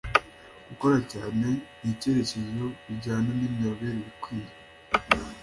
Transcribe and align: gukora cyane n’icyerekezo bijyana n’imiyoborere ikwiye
gukora 0.69 0.97
cyane 1.11 1.47
n’icyerekezo 1.81 2.63
bijyana 2.85 3.29
n’imiyoborere 3.37 4.01
ikwiye 4.11 4.51